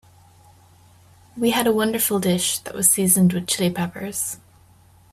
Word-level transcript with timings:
We 1.37 1.51
had 1.51 1.67
a 1.67 1.71
wonderful 1.71 2.19
dish 2.19 2.57
that 2.61 2.73
was 2.73 2.89
seasoned 2.89 3.33
with 3.33 3.45
Chili 3.45 3.69
Peppers. 3.69 4.39